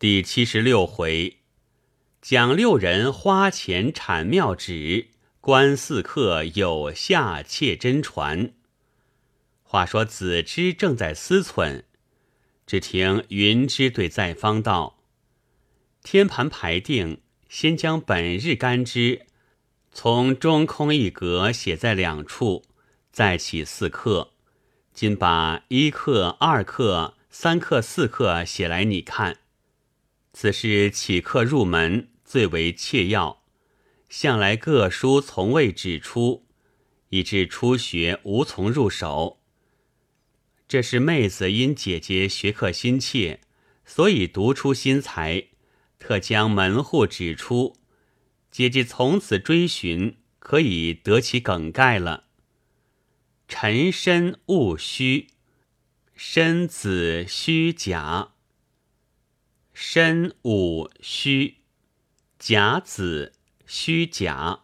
[0.00, 1.36] 第七十六回，
[2.22, 5.08] 讲六人花钱产庙旨，
[5.42, 8.54] 观四客有下窃真传。
[9.62, 11.82] 话说子之正在思忖，
[12.66, 15.00] 只听云之对在方道
[16.02, 17.20] ：“天盘排定，
[17.50, 19.26] 先将本日干支
[19.92, 22.64] 从中空一格写在两处，
[23.12, 24.30] 再起四刻。
[24.94, 29.36] 今把一刻、二刻、三刻、四刻写来，你看。”
[30.32, 33.42] 此事起客入门最为切要，
[34.08, 36.46] 向来各书从未指出，
[37.08, 39.40] 以致初学无从入手。
[40.68, 43.40] 这是妹子因姐姐学客心切，
[43.84, 45.48] 所以独出心裁，
[45.98, 47.76] 特将门户指出，
[48.52, 52.26] 姐姐从此追寻，可以得其梗概了。
[53.48, 55.26] 辰身戊戌，
[56.14, 58.34] 身子戌甲。
[59.82, 61.62] 申午戌，
[62.38, 63.32] 甲子
[63.66, 64.60] 戌甲。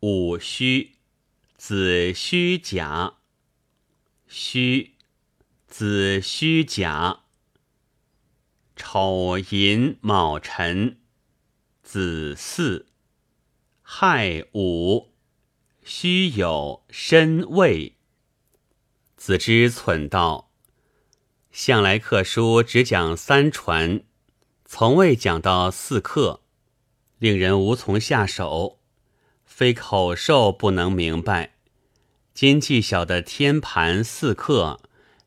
[0.00, 0.96] 午戌，
[1.56, 3.14] 子戌甲。
[4.26, 4.96] 戌，
[5.68, 7.20] 子戌甲。
[8.74, 10.98] 丑寅卯辰，
[11.84, 12.86] 子巳。
[13.80, 15.12] 亥午，
[15.84, 17.96] 戌酉申未。
[19.16, 20.51] 子之忖道。
[21.52, 24.02] 向来课书只讲三传，
[24.64, 26.40] 从未讲到四课，
[27.18, 28.78] 令人无从下手。
[29.44, 31.56] 非口授不能明白。
[32.32, 34.80] 今既晓得天盘四课，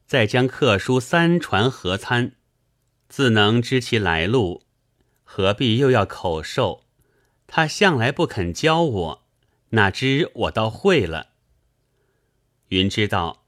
[0.08, 2.32] 再将课书三传合参，
[3.08, 4.64] 自能知其来路，
[5.24, 6.86] 何必又要口授？
[7.46, 9.24] 他向来不肯教我，
[9.70, 11.28] 哪知我倒会了。
[12.70, 13.45] 云知道。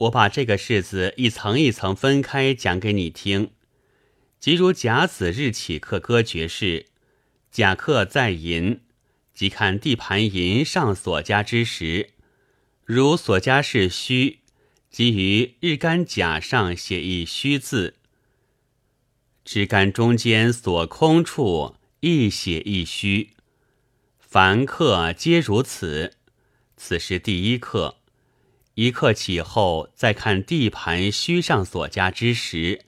[0.00, 3.50] 我把这个式子一层一层分开讲给你听，
[4.38, 6.86] 即如甲子日起刻歌爵士，
[7.50, 8.80] 甲克在寅，
[9.34, 12.10] 即看地盘寅上所加之时，
[12.86, 14.38] 如所加是虚，
[14.90, 17.92] 即于日干甲上写一虚字；
[19.44, 23.34] 支干中间所空处亦写一虚。
[24.18, 26.14] 凡刻皆如此。
[26.78, 27.99] 此时第一课。
[28.74, 32.86] 一刻起后，再看地盘虚上所加之时，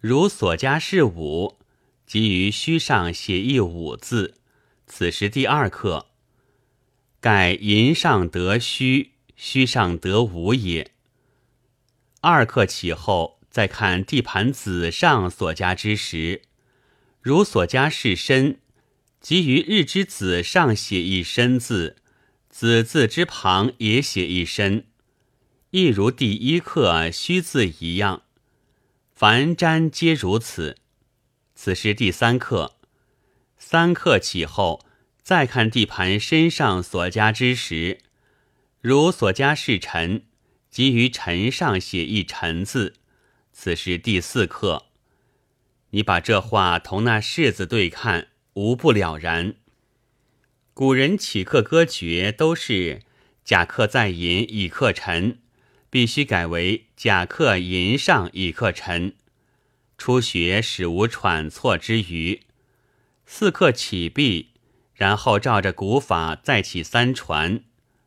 [0.00, 1.58] 如所加是五，
[2.06, 4.34] 即于虚上写一五字。
[4.86, 6.08] 此时第二课，
[7.20, 10.90] 盖银上得虚，虚上得五也。
[12.20, 16.42] 二刻起后，再看地盘子上所加之时，
[17.22, 18.58] 如所加是申，
[19.20, 21.96] 即于日之子上写一申字，
[22.50, 24.86] 子字之旁也写一申。
[25.72, 28.24] 亦如第一课虚字一样，
[29.14, 30.76] 凡瞻皆如此。
[31.54, 32.74] 此时第三课，
[33.56, 34.84] 三课起后，
[35.22, 38.00] 再看地盘身上所加之时，
[38.80, 40.24] 如所加是辰，
[40.68, 42.94] 即于辰上写一辰字。
[43.52, 44.86] 此时第四课，
[45.90, 49.54] 你把这话同那式子对看，无不了然。
[50.74, 53.02] 古人起课歌诀都是
[53.44, 55.39] 甲克在寅，乙克辰。
[55.90, 59.16] 必须改为甲克寅上乙克辰，
[59.98, 62.42] 初学使无喘错之余。
[63.26, 64.50] 四课起毕，
[64.94, 67.64] 然后照着古法再起三传，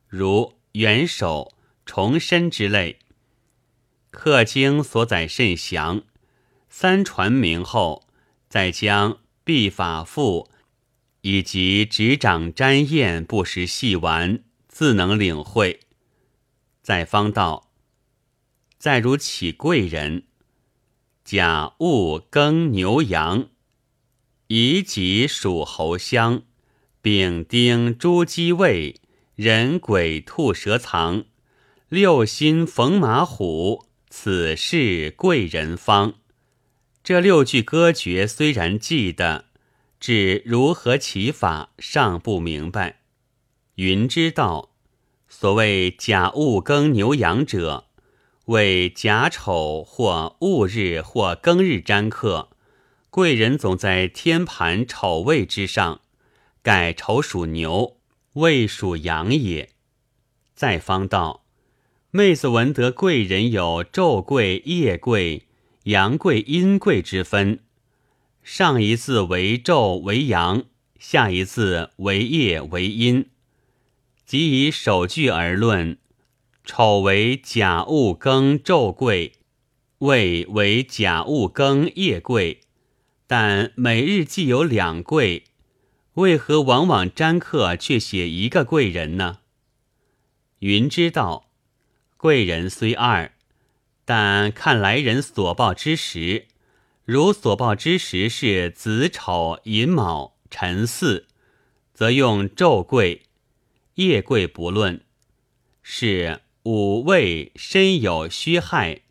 [0.07, 1.53] 如元首、
[1.85, 2.99] 重申之类。
[4.11, 6.03] 课经所载甚详，
[6.69, 8.07] 三传明后，
[8.47, 10.49] 再将必法赋
[11.21, 15.81] 以及执掌瞻验不时细玩，自能领会。
[16.81, 17.62] 在方道。
[18.83, 20.23] 再如起贵人，
[21.23, 23.47] 甲戊庚牛羊，
[24.47, 26.41] 乙己属猴香，
[27.01, 28.99] 丙丁猪鸡位，
[29.35, 31.23] 人鬼兔蛇藏，
[31.87, 36.15] 六辛逢马虎，此事贵人方。
[37.05, 39.45] 这六句歌诀虽然记得，
[40.01, 42.99] 至如何起法尚不明白。
[43.75, 44.73] 云知道，
[45.29, 47.85] 所谓甲戊庚牛羊者。
[48.45, 52.49] 为甲丑或戊日或庚日占克，
[53.09, 56.01] 贵人总在天盘丑位之上，
[56.61, 57.97] 盖丑属牛，
[58.33, 59.69] 未属羊也。
[60.53, 61.45] 再方道，
[62.11, 65.47] 妹子闻得贵人有昼贵、夜贵、
[65.83, 67.59] 阳贵、阴贵之分，
[68.43, 70.63] 上一字为昼为阳，
[70.99, 73.29] 下一字为夜为阴，
[74.25, 75.97] 即以首句而论。
[76.65, 79.33] 丑为甲戊庚昼贵，
[79.99, 82.61] 未为甲戊庚夜贵，
[83.27, 85.43] 但每日既有两贵，
[86.13, 89.39] 为何往往占客却写一个贵人呢？
[90.59, 91.49] 云知道，
[92.15, 93.33] 贵人虽二，
[94.05, 96.47] 但看来人所报之时，
[97.03, 101.25] 如所报之时是子丑寅卯辰巳，
[101.93, 103.23] 则用昼贵；
[103.95, 105.01] 夜贵不论。
[105.85, 109.01] 是五味申酉戌亥，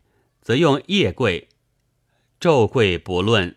[0.41, 1.49] 则用夜贵；
[2.39, 3.55] 昼贵不论。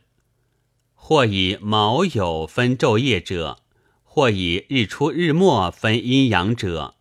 [0.94, 3.62] 或以卯酉分昼夜者，
[4.04, 6.96] 或以日出日没分阴阳者，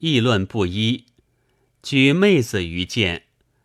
[0.00, 1.06] 议论不一。
[1.82, 3.22] 举妹子于见，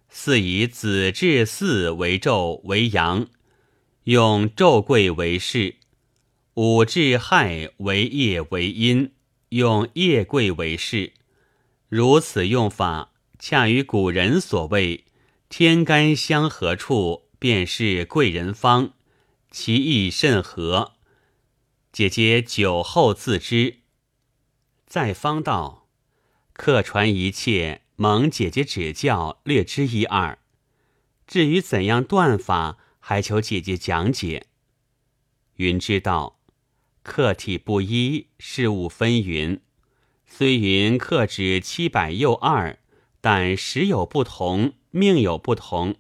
[0.08, 3.28] 似以子至巳为昼为阳，
[4.06, 5.76] 用昼贵为市；
[6.54, 9.12] 午至亥为夜为阴，
[9.50, 11.12] 用夜贵为市。
[11.89, 15.06] 如此用法，恰与古人所谓
[15.50, 18.94] “天干相合处，便是贵人方”。
[19.50, 20.94] 其意甚合，
[21.91, 23.80] 姐姐酒后自知。
[24.86, 25.88] 在方道，
[26.53, 30.38] 客传一切，蒙姐姐指教，略知一二。
[31.25, 34.45] 至于怎样断法，还求姐姐讲解。
[35.56, 36.39] 云知道，
[37.01, 39.62] 客体不一，事物纷纭。
[40.31, 42.80] 虽云客指七百又二，
[43.20, 45.96] 但时有不同，命有不同，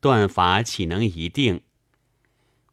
[0.00, 1.60] 断法岂能一定？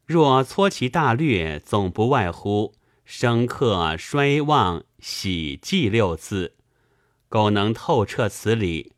[0.07, 2.73] 若搓其大略，总不外乎
[3.05, 6.55] 生克、衰旺、喜忌六字。
[7.29, 8.93] 苟能透彻此理，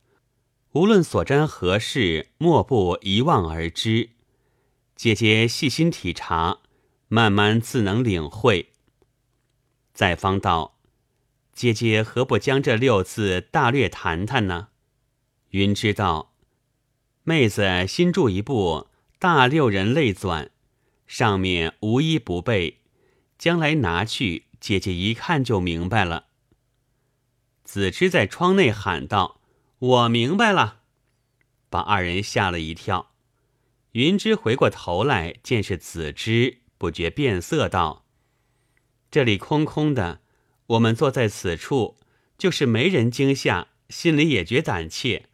[0.72, 4.12] 无论所占何事，莫不一望而知。
[4.96, 6.60] 姐姐细心体察，
[7.10, 8.72] 慢慢自能领会。
[9.94, 10.80] 在方道，
[11.54, 14.70] 姐姐何不将这六字大略谈谈呢？
[15.52, 16.34] 云知道，
[17.24, 18.88] 妹子新著一部
[19.20, 20.46] 《大六人类纂》。
[21.06, 22.80] 上面无一不备，
[23.38, 26.26] 将来拿去，姐姐一看就明白了。
[27.64, 29.40] 子之在窗内喊道
[29.78, 30.80] ：“我明白了。”
[31.70, 33.12] 把二人吓了一跳。
[33.92, 38.08] 云芝回过头来，见是子之，不觉变色道
[39.12, 40.22] ：“这里空空的，
[40.68, 41.98] 我们坐在此处，
[42.38, 45.28] 就是没人惊吓，心里也觉胆怯，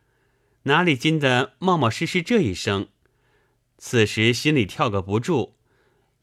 [0.64, 2.90] 哪里禁得冒冒失失这一声？
[3.78, 5.56] 此时心里跳个不住。”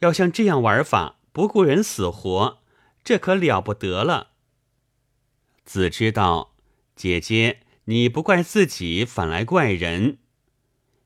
[0.00, 2.58] 要像这样玩法，不顾人死活，
[3.03, 4.32] 这可了不得了。
[5.64, 6.55] 子知道，
[6.94, 10.19] 姐姐你不怪自己，反来怪人。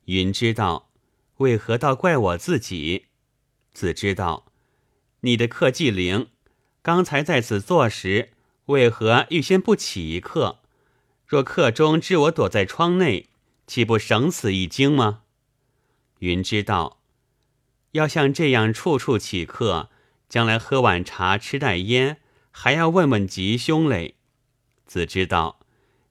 [0.07, 0.91] 云知道，
[1.37, 3.05] 为何倒怪我自己？
[3.73, 4.51] 子知道，
[5.21, 6.27] 你的客既灵，
[6.81, 8.31] 刚才在此坐时，
[8.65, 10.59] 为何预先不起一客？
[11.27, 13.29] 若客中知我躲在窗内，
[13.67, 15.21] 岂不省此一惊吗？
[16.19, 16.99] 云知道。
[17.91, 19.89] 要像这样处处起客，
[20.27, 24.15] 将来喝碗茶，吃袋烟，还要问问吉凶嘞。
[24.85, 25.59] 子知道，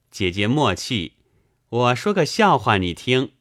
[0.09, 1.17] 姐姐莫气，
[1.69, 3.33] 我说个笑话你听。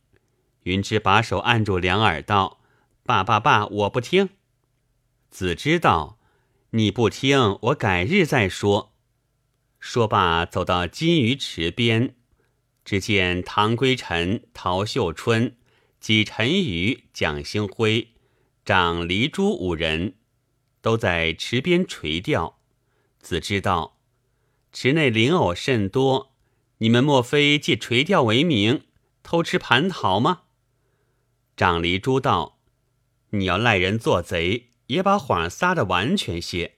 [0.64, 2.60] 云芝把手按住两耳道
[3.04, 4.30] ：“爸爸爸，我不听。”
[5.30, 6.18] 子知道，
[6.72, 8.94] 你不听，我改日再说。
[9.80, 12.14] 说罢，走到金鱼池边，
[12.84, 15.56] 只见唐归尘、陶秀春、
[15.98, 18.12] 纪晨宇、蒋兴辉。
[18.64, 20.14] 长黎珠五人
[20.80, 22.60] 都在池边垂钓，
[23.18, 23.98] 子知道
[24.72, 26.32] 池内灵藕甚多，
[26.78, 28.84] 你们莫非借垂钓为名
[29.24, 30.42] 偷吃蟠桃吗？
[31.56, 32.60] 长黎珠道
[33.30, 36.76] ：“你要赖人做贼，也把谎撒得完全些。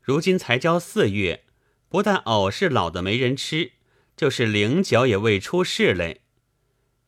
[0.00, 1.44] 如今才交四月，
[1.88, 3.72] 不但藕是老的没人吃，
[4.16, 6.22] 就是菱角也未出世嘞。”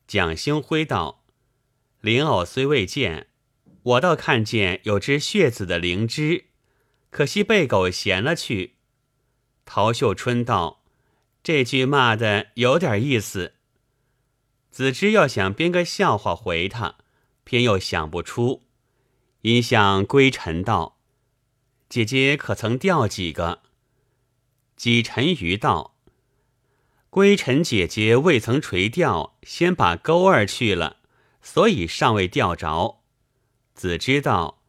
[0.06, 1.24] 蒋兴辉道
[2.00, 3.28] ：“灵藕虽未见。”
[3.84, 6.44] 我倒看见有只血子的灵芝，
[7.10, 8.76] 可惜被狗衔了去。
[9.64, 10.84] 陶秀春道
[11.42, 13.54] ：“这句骂的有点意思。”
[14.70, 16.96] 子之要想编个笑话回他，
[17.42, 18.62] 偏又想不出，
[19.42, 20.98] 因向归尘道
[21.88, 23.60] ：“姐姐可曾钓几个？”
[24.76, 25.96] 几沉鱼道
[27.10, 30.96] ：“归尘姐姐未曾垂钓，先把钩儿去了，
[31.40, 33.00] 所以尚未钓着。”
[33.74, 34.62] 子知道，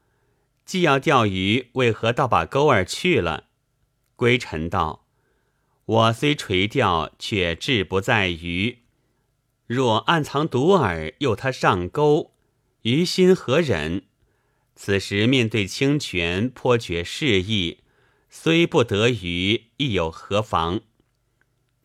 [0.65, 3.45] 既要钓鱼，为何倒把钩儿去了？
[4.15, 5.05] 归尘道
[5.85, 8.79] ：“我虽垂钓，却志不在鱼。
[9.67, 12.33] 若暗藏毒饵，诱他上钩，
[12.81, 14.05] 于心何忍？
[14.85, 17.77] 此时面对清泉，颇觉适意，
[18.29, 20.81] 虽不得鱼，亦有何妨？”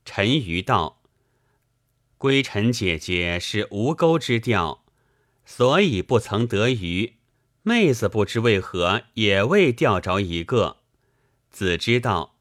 [0.05, 1.00] 陈鱼道
[2.19, 4.85] ：“归尘姐姐是无钩之钓。”
[5.47, 7.19] 所以不曾得鱼，
[7.62, 10.78] 妹子不知为何也未钓着一个。
[11.52, 12.35] 子知道，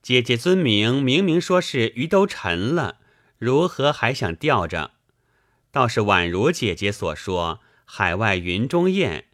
[0.00, 3.00] 姐姐尊名明明说是鱼都沉了，
[3.36, 4.92] 如何还想钓着？
[5.70, 9.25] 倒是宛如姐姐所说，海外云中雁，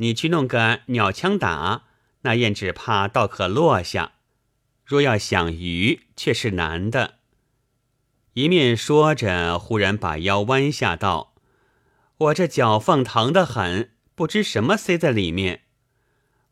[0.00, 1.84] 你去弄个鸟枪打，
[2.22, 4.12] 那雁只怕倒可落下。
[4.84, 7.18] 若要想鱼，却是难的。
[8.32, 11.34] 一面说着，忽然把腰弯下道
[12.16, 15.64] ：“我这脚缝疼得很，不知什么塞在里面。”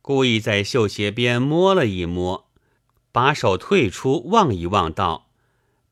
[0.02, 2.50] 故意在绣鞋边摸了一摸，
[3.10, 5.30] 把手退出望一望，道：“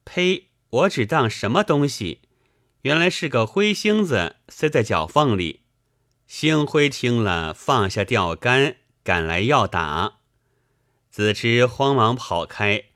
[0.04, 0.48] 呸！
[0.68, 2.20] 我只当什么东西。”
[2.82, 5.62] 原来是个灰星子塞在脚缝里，
[6.26, 10.18] 星辉听了，放下钓竿，赶来要打。
[11.08, 12.86] 子之慌忙跑开，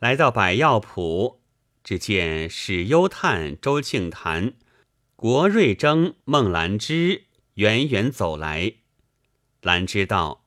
[0.00, 1.40] 来到百药铺，
[1.84, 4.54] 只见史幽探、周庆谈、
[5.14, 8.74] 国瑞征、孟兰芝远远走来。
[9.62, 10.44] 兰芝道：“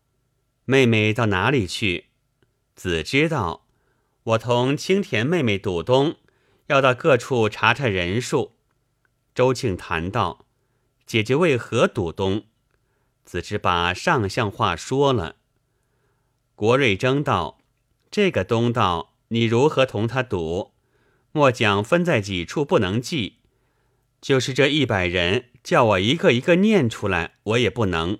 [0.65, 2.08] 妹妹到哪里去？”
[2.75, 3.65] 子知道
[4.24, 6.18] ：“我同青田妹妹赌东，
[6.68, 8.58] 要到各处查查人数。”
[9.34, 10.46] 周庆谈道
[11.12, 12.46] ：“姐姐为何赌东？”
[13.25, 15.36] 子之把上相话说了。
[16.56, 17.60] 国瑞争道
[18.10, 20.72] ：“这个东道，你如何同他赌？
[21.34, 23.39] 莫讲分在几处不能记，
[24.22, 28.20] 就是这一百人，叫我一个一个念出来，我也不能。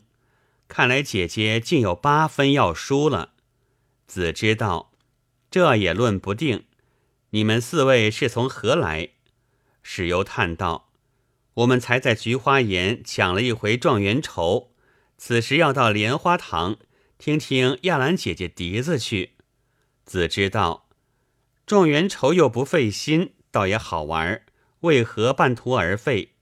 [0.68, 3.36] 看来姐姐竟有八分要输了。”
[4.06, 4.92] 子知道，
[5.50, 6.66] 这也论不定。
[7.30, 9.12] 你们四位是从何来？
[9.82, 10.91] 史游叹道。
[11.56, 14.72] 我们才在菊花岩抢了一回状元筹，
[15.18, 16.78] 此时要到莲花堂
[17.18, 19.32] 听听亚兰姐姐笛子去。
[20.06, 20.88] 子知道
[21.66, 24.42] 状元筹又不费心，倒也好玩，
[24.82, 26.34] 为何半途而废？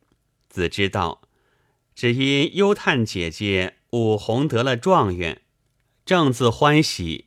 [0.47, 1.21] 子知道
[1.95, 5.41] 只因幽叹姐姐武红得了状元，
[6.05, 7.25] 正自欢喜，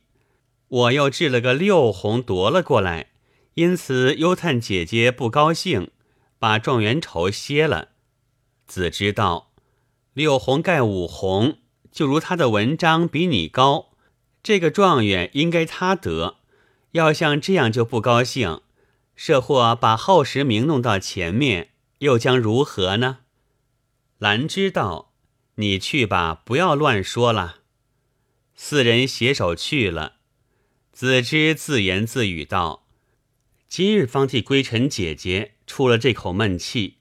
[0.67, 3.11] 我又掷了个六红夺了过来，
[3.55, 5.91] 因此幽叹姐姐不高兴。
[6.43, 7.91] 把状元愁歇了，
[8.67, 9.53] 子知道
[10.11, 11.59] 六红盖五红，
[11.89, 13.93] 就如他的文章比你高，
[14.43, 16.39] 这个状元应该他得。
[16.91, 18.59] 要像这样就不高兴，
[19.15, 21.69] 设或把后十名弄到前面，
[21.99, 23.19] 又将如何呢？
[24.17, 25.13] 兰知道，
[25.55, 27.59] 你去吧，不要乱说了。
[28.53, 30.15] 四人携手去了。
[30.91, 32.82] 子之自言自语道
[33.75, 36.97] ：“今日方替归尘姐姐。”出了这口闷气，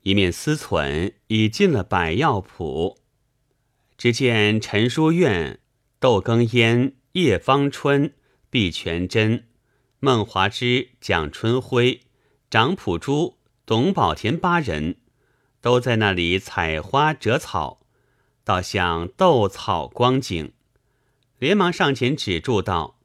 [0.00, 2.98] 一面思忖，已进了百药铺。
[3.96, 5.60] 只见陈书院、
[6.00, 8.14] 窦庚烟、叶芳春、
[8.50, 9.46] 毕全真、
[10.00, 12.00] 孟华之、蒋春辉、
[12.50, 14.96] 张普珠、董宝田八人，
[15.60, 17.86] 都在那里采花折草，
[18.42, 20.52] 倒像斗草光景。
[21.38, 22.98] 连忙上前止住道：“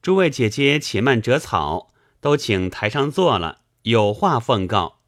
[0.00, 4.98] 诸位姐姐，且慢折草，都请台上坐了。”有话奉告。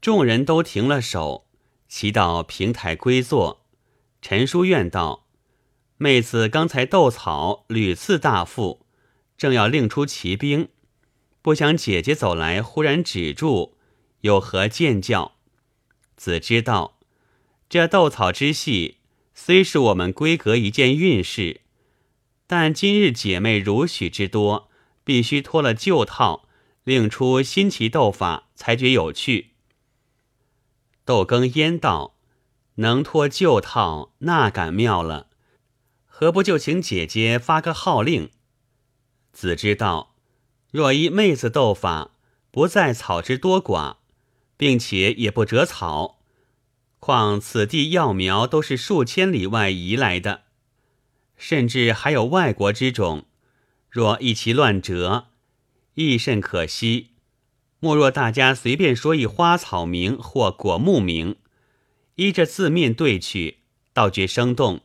[0.00, 1.46] 众人都停了手，
[1.88, 3.66] 齐到平台归坐。
[4.22, 5.26] 陈书院道
[5.98, 8.86] ：“妹子刚才斗草屡次大负，
[9.36, 10.68] 正要令出骑兵，
[11.42, 13.74] 不想姐姐走来，忽然止住，
[14.20, 15.32] 有何见教？”
[16.16, 16.98] 子知道，
[17.68, 18.98] 这斗草之戏
[19.34, 21.60] 虽是我们闺阁一件运事，
[22.46, 24.70] 但今日姐妹如许之多，
[25.04, 26.48] 必须脱了旧套。
[26.82, 29.52] 另出新奇斗法，才觉有趣。
[31.06, 32.16] 窦更烟道
[32.76, 35.28] ：“能脱旧套，那敢妙了。
[36.04, 38.30] 何不就请姐姐发个号令？”
[39.32, 40.14] 子知道
[40.70, 42.10] ：“若依妹子斗法，
[42.50, 43.96] 不在草之多寡，
[44.58, 46.20] 并且也不折草。
[46.98, 50.42] 况此地药苗都是数千里外移来的，
[51.36, 53.24] 甚至还有外国之种。
[53.94, 55.28] 若一齐乱折。”
[55.94, 57.10] 亦甚可惜。
[57.78, 61.36] 莫若大家随便说一花草名或果木名，
[62.16, 63.58] 依着字面对去，
[63.92, 64.80] 倒觉生动。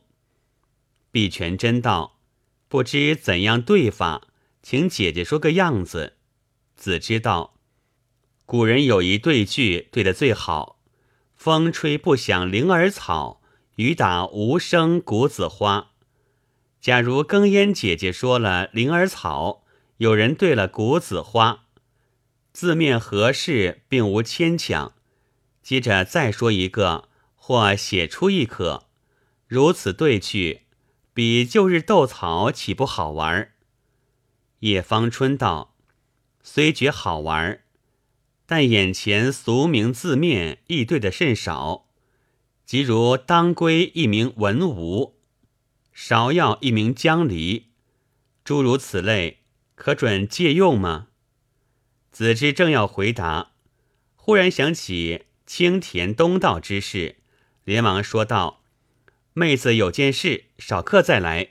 [1.10, 2.20] 碧泉真道，
[2.68, 4.28] 不知怎样对法，
[4.62, 6.18] 请姐姐说个样子。
[6.76, 7.54] 子知道，
[8.46, 10.78] 古人有一对句对得最好：
[11.34, 13.42] 风吹不响铃儿草，
[13.74, 15.89] 雨打无声谷子花。
[16.80, 19.64] 假如更烟姐姐说了灵儿草。
[19.98, 21.66] 有人对了谷子花，
[22.54, 24.94] 字面合适，并无牵强。
[25.62, 28.84] 接着再说一个，或写出一可，
[29.46, 30.62] 如此对去，
[31.12, 33.50] 比旧日斗草岂不好玩？
[34.60, 35.76] 叶芳春道
[36.42, 37.60] ：“虽觉好玩，
[38.46, 41.88] 但眼前俗名字面亦对的甚少。
[42.64, 45.19] 即如当归一名文武，
[45.94, 47.66] 芍药一名江离，
[48.44, 49.40] 诸如此类，
[49.74, 51.08] 可准借用吗？
[52.10, 53.52] 子之正要回答，
[54.16, 57.16] 忽然想起青田东道之事，
[57.64, 58.62] 连忙说道
[59.32, 61.50] ：“妹子有件事，少客再来。”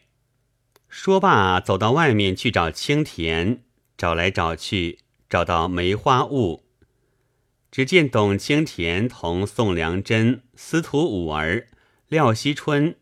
[0.89, 3.63] 说罢，走到外面去找青田，
[3.95, 6.65] 找来找去，找到梅花坞。
[7.71, 11.67] 只见董青田同宋良珍、司徒五儿、
[12.07, 12.95] 廖锡春、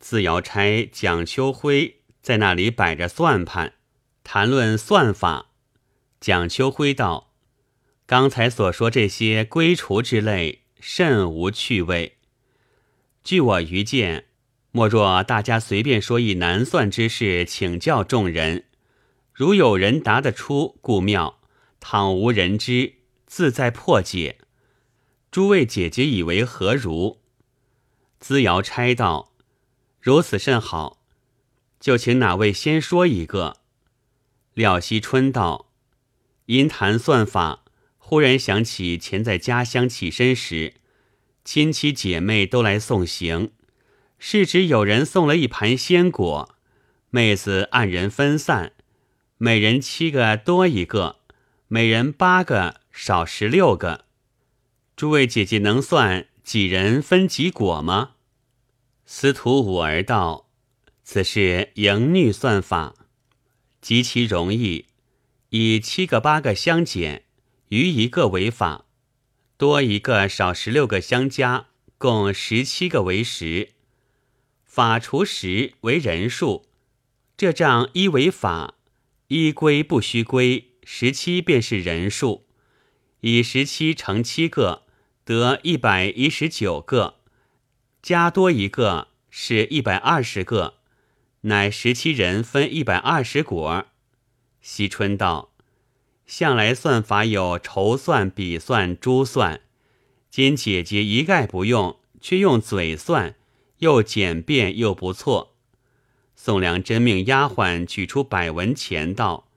[0.00, 3.74] 自瑶钗、蒋秋辉在那里摆着算盘，
[4.22, 5.50] 谈论算法。
[6.20, 7.32] 蒋秋辉道
[8.06, 12.18] ：“刚才所说这些归除之类，甚无趣味。
[13.22, 14.24] 据我愚见。”
[14.70, 18.66] 莫若大家随便说一难算之事，请教众人。
[19.32, 21.40] 如有人答得出，故妙；
[21.80, 24.36] 倘无人知，自在破解。
[25.30, 27.22] 诸位姐姐以为何如？
[28.20, 29.27] 资瑶钗道
[30.00, 31.00] ：“如此甚好，
[31.78, 33.58] 就请哪位先说一个。”
[34.54, 35.70] 廖惜春道
[36.46, 37.64] ：“因谈算法，
[37.98, 40.74] 忽然想起前在家乡起身时，
[41.44, 43.52] 亲戚姐妹都来送行。”
[44.20, 46.56] 是指有人送了一盘鲜果，
[47.10, 48.72] 妹子按人分散，
[49.36, 51.20] 每人七个多一个，
[51.68, 54.06] 每人八个少十六个。
[54.96, 58.16] 诸位姐姐能算几人分几果吗？
[59.10, 60.50] 司徒五儿道
[61.02, 62.94] ：“此是迎女算法，
[63.80, 64.84] 极其容易，
[65.48, 67.24] 以七个八个相减，
[67.70, 68.84] 余一个为法，
[69.56, 73.70] 多一个少十六个相加，共十七个为十。”
[74.62, 76.66] 法除十为人数，
[77.34, 78.74] 这账一为法，
[79.28, 82.44] 一归不须归，十七便是人数。
[83.20, 84.82] 以十七乘七个，
[85.24, 87.17] 得一百一十九个，
[88.02, 90.74] 加多一个是一百二十个，
[91.42, 93.86] 乃十七人分一百二十果。
[94.60, 95.50] 惜春道：
[96.26, 99.60] 向来算法有筹算、笔算、珠算，
[100.30, 103.34] 今姐姐一概不用，却用嘴算。
[103.78, 105.54] 又简便又不错。
[106.34, 109.48] 宋良真命丫鬟取出百文钱道：“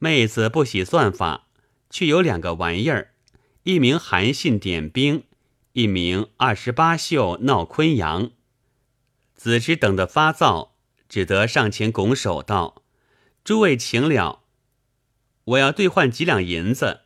[0.00, 1.46] 妹子不喜算法，
[1.88, 3.12] 却有两个玩意儿，
[3.62, 5.22] 一名韩信点兵，
[5.76, 8.30] 一名二十八宿闹昆阳。”
[9.36, 10.70] 子之等得发燥，
[11.06, 12.82] 只得上前拱手道
[13.44, 14.42] ：“诸位请了，
[15.44, 17.02] 我要兑换几两银子。”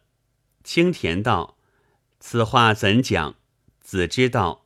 [0.63, 1.59] 青田道
[2.21, 3.35] ：“此话怎讲？”
[3.83, 4.65] 子之道。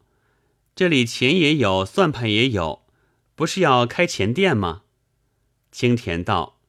[0.77, 2.85] 这里钱也有，算盘也有，
[3.35, 4.83] 不是要开钱店吗？
[5.73, 6.61] 青田道：“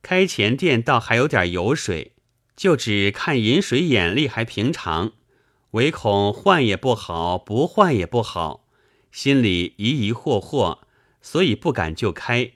[0.00, 2.12] 开钱店倒还有点油水，
[2.56, 5.12] 就只看饮水眼力还平常，
[5.72, 8.66] 唯恐换也不好，不换也不好，
[9.10, 10.78] 心里疑疑惑惑，
[11.20, 12.52] 所以不敢就开。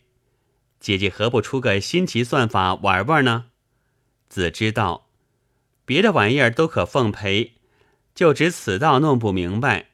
[0.78, 3.46] 姐姐何不出个新奇算法玩玩呢？”
[4.28, 5.08] 子知道，
[5.86, 7.54] 别的玩意儿都可奉陪，
[8.14, 9.86] 就只此道弄不明白。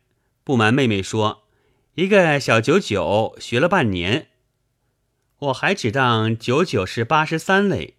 [0.42, 1.44] 不瞒妹妹说，
[1.94, 4.30] 一个小九九学了半年，
[5.38, 7.94] 我还只当九九是八十三嘞。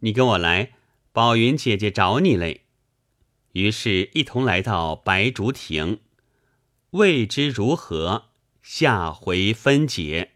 [0.00, 0.72] 你跟我来，
[1.12, 2.63] 宝云姐姐找你嘞。
[3.54, 6.00] 于是，一同来到白竹亭，
[6.90, 8.26] 未知如何，
[8.62, 10.33] 下回分解。